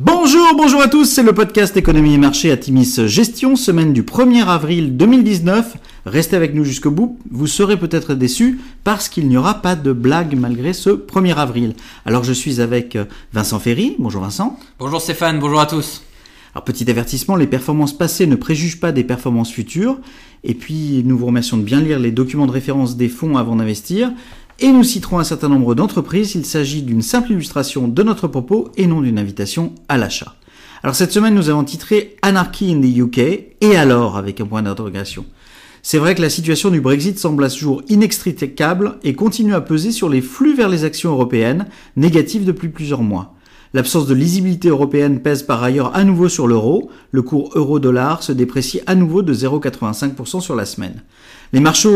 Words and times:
Bonjour, 0.00 0.54
bonjour 0.56 0.80
à 0.80 0.86
tous, 0.86 1.06
c'est 1.06 1.24
le 1.24 1.32
podcast 1.32 1.76
Économie 1.76 2.14
et 2.14 2.18
Marché 2.18 2.52
à 2.52 2.56
Timis 2.56 3.08
Gestion, 3.08 3.56
semaine 3.56 3.92
du 3.92 4.04
1er 4.04 4.46
avril 4.46 4.96
2019. 4.96 5.76
Restez 6.06 6.36
avec 6.36 6.54
nous 6.54 6.62
jusqu'au 6.62 6.92
bout, 6.92 7.18
vous 7.32 7.48
serez 7.48 7.76
peut-être 7.76 8.14
déçus 8.14 8.60
parce 8.84 9.08
qu'il 9.08 9.26
n'y 9.26 9.36
aura 9.36 9.54
pas 9.54 9.74
de 9.74 9.92
blague 9.92 10.38
malgré 10.38 10.72
ce 10.72 10.90
1er 10.90 11.34
avril. 11.34 11.74
Alors 12.06 12.22
je 12.22 12.32
suis 12.32 12.60
avec 12.60 12.96
Vincent 13.32 13.58
Ferry, 13.58 13.96
bonjour 13.98 14.22
Vincent. 14.22 14.56
Bonjour 14.78 15.00
Stéphane, 15.00 15.40
bonjour 15.40 15.58
à 15.58 15.66
tous. 15.66 16.04
Alors 16.54 16.62
petit 16.62 16.88
avertissement, 16.88 17.34
les 17.34 17.48
performances 17.48 17.98
passées 17.98 18.28
ne 18.28 18.36
préjugent 18.36 18.78
pas 18.78 18.92
des 18.92 19.02
performances 19.02 19.50
futures. 19.50 19.98
Et 20.44 20.54
puis 20.54 21.02
nous 21.04 21.18
vous 21.18 21.26
remercions 21.26 21.56
de 21.56 21.64
bien 21.64 21.80
lire 21.80 21.98
les 21.98 22.12
documents 22.12 22.46
de 22.46 22.52
référence 22.52 22.96
des 22.96 23.08
fonds 23.08 23.36
avant 23.36 23.56
d'investir. 23.56 24.12
Et 24.60 24.72
nous 24.72 24.82
citerons 24.82 25.20
un 25.20 25.24
certain 25.24 25.48
nombre 25.48 25.76
d'entreprises. 25.76 26.34
Il 26.34 26.44
s'agit 26.44 26.82
d'une 26.82 27.02
simple 27.02 27.30
illustration 27.30 27.86
de 27.86 28.02
notre 28.02 28.26
propos 28.26 28.72
et 28.76 28.88
non 28.88 29.02
d'une 29.02 29.18
invitation 29.18 29.72
à 29.88 29.96
l'achat. 29.96 30.34
Alors 30.82 30.96
cette 30.96 31.12
semaine, 31.12 31.34
nous 31.34 31.48
avons 31.48 31.62
titré 31.62 32.16
Anarchy 32.22 32.72
in 32.72 32.80
the 32.80 32.98
UK 32.98 33.18
et 33.60 33.76
alors 33.76 34.16
avec 34.16 34.40
un 34.40 34.46
point 34.46 34.62
d'interrogation. 34.62 35.24
C'est 35.82 35.98
vrai 35.98 36.16
que 36.16 36.22
la 36.22 36.28
situation 36.28 36.70
du 36.70 36.80
Brexit 36.80 37.20
semble 37.20 37.44
à 37.44 37.48
ce 37.48 37.58
jour 37.58 37.82
inextricable 37.88 38.98
et 39.04 39.14
continue 39.14 39.54
à 39.54 39.60
peser 39.60 39.92
sur 39.92 40.08
les 40.08 40.20
flux 40.20 40.56
vers 40.56 40.68
les 40.68 40.82
actions 40.82 41.12
européennes, 41.12 41.66
négatives 41.96 42.44
depuis 42.44 42.68
plusieurs 42.68 43.02
mois. 43.02 43.37
L'absence 43.74 44.06
de 44.06 44.14
lisibilité 44.14 44.68
européenne 44.68 45.20
pèse 45.20 45.42
par 45.42 45.62
ailleurs 45.62 45.94
à 45.94 46.02
nouveau 46.02 46.28
sur 46.28 46.46
l'euro. 46.46 46.90
Le 47.12 47.20
cours 47.20 47.50
euro-dollar 47.54 48.22
se 48.22 48.32
déprécie 48.32 48.80
à 48.86 48.94
nouveau 48.94 49.22
de 49.22 49.34
0,85% 49.34 50.40
sur 50.40 50.56
la 50.56 50.64
semaine. 50.64 51.02
Les 51.52 51.60
marchés 51.60 51.88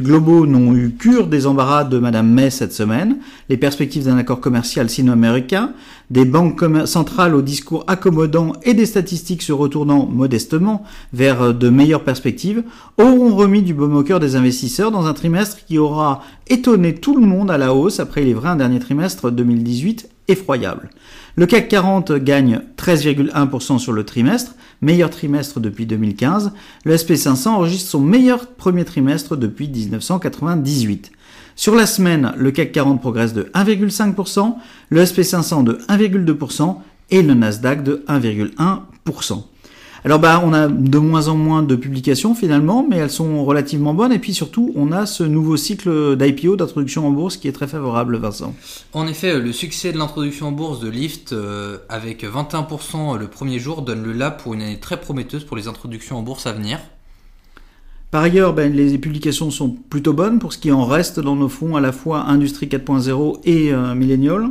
globaux 0.00 0.46
n'ont 0.46 0.74
eu 0.74 0.90
cure 0.90 1.26
des 1.26 1.46
embarras 1.46 1.84
de 1.84 1.98
Madame 1.98 2.30
May 2.30 2.50
cette 2.50 2.72
semaine, 2.72 3.18
les 3.48 3.56
perspectives 3.56 4.04
d'un 4.04 4.16
accord 4.16 4.40
commercial 4.40 4.88
sino-américain, 4.88 5.72
des 6.10 6.24
banques 6.24 6.64
centrales 6.86 7.34
au 7.34 7.42
discours 7.42 7.84
accommodant 7.88 8.52
et 8.62 8.74
des 8.74 8.86
statistiques 8.86 9.42
se 9.42 9.52
retournant 9.52 10.06
modestement 10.06 10.84
vers 11.12 11.54
de 11.54 11.68
meilleures 11.70 12.04
perspectives 12.04 12.62
auront 12.98 13.34
remis 13.34 13.62
du 13.62 13.74
baume 13.74 13.96
au 13.96 14.04
cœur 14.04 14.20
des 14.20 14.36
investisseurs 14.36 14.92
dans 14.92 15.06
un 15.06 15.14
trimestre 15.14 15.64
qui 15.66 15.78
aura 15.78 16.22
étonné 16.48 16.94
tout 16.94 17.16
le 17.16 17.26
monde 17.26 17.50
à 17.50 17.58
la 17.58 17.74
hausse 17.74 17.98
après 17.98 18.22
les 18.22 18.34
vrais 18.34 18.50
un 18.50 18.56
dernier 18.56 18.78
trimestre 18.78 19.32
2018 19.32 20.13
effroyable. 20.28 20.90
Le 21.36 21.46
CAC 21.46 21.68
40 21.68 22.12
gagne 22.12 22.60
13,1% 22.76 23.78
sur 23.78 23.92
le 23.92 24.04
trimestre, 24.04 24.54
meilleur 24.80 25.10
trimestre 25.10 25.60
depuis 25.60 25.86
2015. 25.86 26.52
Le 26.84 26.96
SP500 26.96 27.48
enregistre 27.48 27.90
son 27.90 28.00
meilleur 28.00 28.46
premier 28.46 28.84
trimestre 28.84 29.36
depuis 29.36 29.68
1998. 29.68 31.10
Sur 31.56 31.74
la 31.74 31.86
semaine, 31.86 32.32
le 32.36 32.50
CAC 32.50 32.72
40 32.72 33.00
progresse 33.00 33.32
de 33.32 33.44
1,5%, 33.54 34.56
le 34.90 35.04
SP500 35.04 35.64
de 35.64 35.74
1,2% 35.88 36.76
et 37.10 37.22
le 37.22 37.34
Nasdaq 37.34 37.82
de 37.82 38.04
1,1%. 38.08 39.44
Alors 40.06 40.18
bah 40.18 40.42
on 40.44 40.52
a 40.52 40.68
de 40.68 40.98
moins 40.98 41.28
en 41.28 41.36
moins 41.36 41.62
de 41.62 41.76
publications 41.76 42.34
finalement, 42.34 42.86
mais 42.86 42.98
elles 42.98 43.10
sont 43.10 43.42
relativement 43.42 43.94
bonnes 43.94 44.12
et 44.12 44.18
puis 44.18 44.34
surtout 44.34 44.70
on 44.76 44.92
a 44.92 45.06
ce 45.06 45.24
nouveau 45.24 45.56
cycle 45.56 46.14
d'IPO 46.16 46.56
d'introduction 46.56 47.06
en 47.06 47.10
bourse 47.10 47.38
qui 47.38 47.48
est 47.48 47.52
très 47.52 47.66
favorable 47.66 48.18
Vincent. 48.18 48.54
En 48.92 49.06
effet, 49.06 49.40
le 49.40 49.50
succès 49.50 49.92
de 49.92 49.98
l'introduction 49.98 50.48
en 50.48 50.52
bourse 50.52 50.78
de 50.80 50.90
Lyft 50.90 51.32
euh, 51.32 51.78
avec 51.88 52.22
21% 52.22 53.18
le 53.18 53.28
premier 53.28 53.58
jour 53.58 53.80
donne 53.80 54.04
le 54.04 54.12
là 54.12 54.30
pour 54.30 54.52
une 54.52 54.60
année 54.60 54.78
très 54.78 55.00
prometteuse 55.00 55.44
pour 55.44 55.56
les 55.56 55.68
introductions 55.68 56.18
en 56.18 56.22
bourse 56.22 56.46
à 56.46 56.52
venir. 56.52 56.80
Par 58.10 58.22
ailleurs, 58.22 58.52
ben, 58.52 58.72
les 58.72 58.98
publications 58.98 59.50
sont 59.50 59.70
plutôt 59.70 60.12
bonnes 60.12 60.38
pour 60.38 60.52
ce 60.52 60.58
qui 60.58 60.70
en 60.70 60.84
reste 60.84 61.18
dans 61.18 61.34
nos 61.34 61.48
fonds 61.48 61.76
à 61.76 61.80
la 61.80 61.92
fois 61.92 62.26
Industrie 62.26 62.66
4.0 62.66 63.40
et 63.44 63.72
euh, 63.72 63.94
Millennial. 63.94 64.50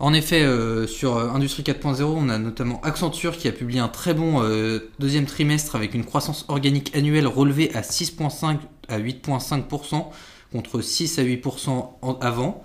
En 0.00 0.12
effet, 0.12 0.42
euh, 0.42 0.86
sur 0.86 1.16
euh, 1.16 1.28
Industrie 1.28 1.62
4.0, 1.62 2.02
on 2.02 2.28
a 2.28 2.38
notamment 2.38 2.80
Accenture 2.82 3.36
qui 3.36 3.46
a 3.46 3.52
publié 3.52 3.78
un 3.78 3.88
très 3.88 4.12
bon 4.12 4.42
euh, 4.42 4.90
deuxième 4.98 5.26
trimestre 5.26 5.76
avec 5.76 5.94
une 5.94 6.04
croissance 6.04 6.44
organique 6.48 6.94
annuelle 6.96 7.28
relevée 7.28 7.72
à 7.74 7.82
6,5 7.82 8.58
à 8.88 8.98
8,5% 8.98 10.06
contre 10.50 10.80
6 10.80 11.18
à 11.18 11.22
8% 11.22 12.18
avant. 12.20 12.64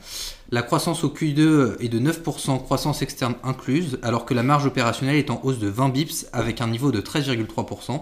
La 0.51 0.63
croissance 0.63 1.03
au 1.03 1.09
Q2 1.09 1.79
est 1.79 1.89
de 1.89 1.99
9%, 1.99 2.63
croissance 2.63 3.01
externe 3.03 3.35
incluse, 3.43 3.99
alors 4.01 4.25
que 4.25 4.33
la 4.33 4.43
marge 4.43 4.65
opérationnelle 4.65 5.15
est 5.15 5.29
en 5.29 5.39
hausse 5.43 5.59
de 5.59 5.67
20 5.67 5.89
bips 5.89 6.27
avec 6.33 6.61
un 6.61 6.67
niveau 6.67 6.91
de 6.91 7.01
13,3%. 7.01 8.01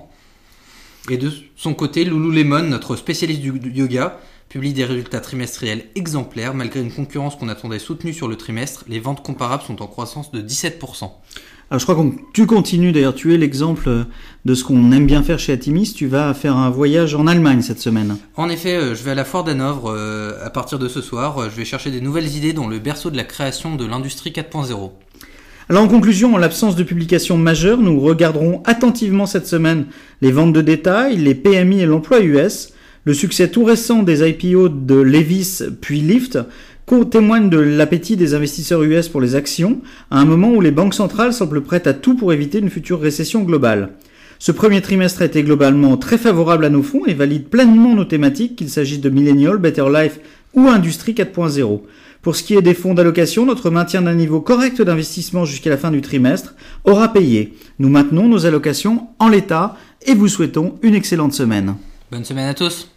Et 1.10 1.18
de 1.18 1.32
son 1.56 1.74
côté, 1.74 2.04
Lululemon, 2.04 2.64
notre 2.64 2.96
spécialiste 2.96 3.42
du 3.42 3.72
yoga, 3.72 4.20
publie 4.50 4.74
des 4.74 4.86
résultats 4.86 5.20
trimestriels 5.20 5.86
exemplaires. 5.96 6.54
Malgré 6.54 6.82
une 6.82 6.92
concurrence 6.92 7.36
qu'on 7.36 7.50
attendait 7.50 7.80
soutenue 7.80 8.14
sur 8.14 8.28
le 8.28 8.36
trimestre, 8.36 8.84
les 8.88 9.00
ventes 9.00 9.24
comparables 9.24 9.64
sont 9.64 9.82
en 9.82 9.88
croissance 9.88 10.32
de 10.32 10.42
17%. 10.42 11.12
Alors 11.70 11.80
je 11.80 11.86
crois 11.86 11.96
que 11.96 12.16
tu 12.32 12.46
continues 12.46 12.94
d'ailleurs, 12.94 13.14
tu 13.14 13.34
es 13.34 13.38
l'exemple 13.38 14.06
de 14.46 14.56
ce 14.56 14.64
qu'on 14.64 14.94
aime 14.94 15.06
bien 15.06 15.22
faire 15.22 15.38
chez 15.38 15.52
Atimis. 15.52 15.94
Tu 15.94 16.08
vas 16.08 16.34
faire 16.34 16.56
un 16.56 16.70
voyage 16.70 17.14
en 17.14 17.28
Allemagne 17.28 17.62
cette 17.62 17.82
semaine. 17.82 18.18
En 18.38 18.48
effet, 18.48 18.76
euh, 18.76 18.96
je 18.96 19.04
vais 19.04 19.12
à 19.12 19.16
la 19.16 19.26
Foire 19.26 19.44
d'Hanovre 19.44 19.92
euh, 19.92 20.46
à 20.46 20.50
partir 20.50 20.80
de 20.80 20.88
ce 20.88 21.02
soir. 21.02 21.38
Euh, 21.38 21.50
je 21.50 21.56
vais 21.58 21.66
chercher 21.66 21.92
des 21.92 22.00
nouvelles 22.00 22.34
idées 22.38 22.54
dans 22.54 22.70
le 22.70 22.80
berceau 22.80 23.10
de 23.10 23.18
la 23.18 23.26
création 23.26 23.76
de 23.76 23.86
l'industrie 23.86 24.32
4.0. 24.32 24.92
Alors 25.70 25.84
en 25.84 25.90
conclusion, 25.90 26.34
en 26.34 26.38
l'absence 26.38 26.78
de 26.78 26.84
publications 26.84 27.38
majeures, 27.38 27.80
nous 27.80 28.00
regarderons 28.00 28.64
attentivement 28.64 29.26
cette 29.26 29.48
semaine 29.48 29.88
les 30.22 30.32
ventes 30.32 30.54
de 30.54 30.62
détail, 30.62 31.18
les 31.18 31.36
PMI 31.36 31.82
et 31.82 31.86
l'emploi 31.86 32.22
US. 32.22 32.72
Le 33.04 33.14
succès 33.14 33.50
tout 33.50 33.66
récent 33.66 34.02
des 34.02 34.26
IPO 34.30 34.70
de 34.70 34.96
Levis 34.96 35.64
puis 35.82 36.00
Lyft 36.00 36.40
témoigne 37.12 37.50
de 37.50 37.60
l'appétit 37.60 38.16
des 38.16 38.34
investisseurs 38.34 38.82
US 38.84 39.10
pour 39.10 39.20
les 39.20 39.36
actions, 39.36 39.82
à 40.10 40.22
un 40.22 40.26
moment 40.26 40.54
où 40.54 40.62
les 40.62 40.72
banques 40.72 40.94
centrales 40.94 41.34
semblent 41.34 41.62
prêtes 41.62 41.86
à 41.88 41.94
tout 41.94 42.16
pour 42.16 42.32
éviter 42.32 42.60
une 42.60 42.70
future 42.70 43.02
récession 43.02 43.44
globale. 43.44 43.90
Ce 44.40 44.54
premier 44.54 44.82
trimestre 44.82 45.22
a 45.22 45.26
été 45.26 45.44
globalement 45.44 45.98
très 45.98 46.18
favorable 46.18 46.64
à 46.64 46.70
nos 46.70 46.84
fonds 46.84 47.06
et 47.06 47.14
valide 47.14 47.50
pleinement 47.50 47.94
nos 47.94 48.06
thématiques, 48.06 48.56
qu'il 48.56 48.70
s'agisse 48.70 49.02
de 49.02 49.10
Millennial, 49.10 49.58
Better 49.58 49.88
Life 49.94 50.20
ou 50.54 50.70
Industrie 50.70 51.14
4.0. 51.14 51.82
Pour 52.28 52.36
ce 52.36 52.44
qui 52.44 52.56
est 52.56 52.62
des 52.62 52.74
fonds 52.74 52.94
d'allocation, 52.94 53.46
notre 53.46 53.70
maintien 53.70 54.02
d'un 54.02 54.14
niveau 54.14 54.42
correct 54.42 54.82
d'investissement 54.82 55.46
jusqu'à 55.46 55.70
la 55.70 55.78
fin 55.78 55.92
du 55.92 56.02
trimestre 56.02 56.56
aura 56.84 57.14
payé. 57.14 57.54
Nous 57.80 57.88
maintenons 57.88 58.28
nos 58.28 58.46
allocations 58.46 59.08
en 59.18 59.30
l'état 59.30 59.78
et 60.06 60.14
vous 60.14 60.28
souhaitons 60.28 60.76
une 60.82 60.94
excellente 60.94 61.32
semaine. 61.32 61.78
Bonne 62.12 62.26
semaine 62.26 62.50
à 62.50 62.54
tous 62.54 62.90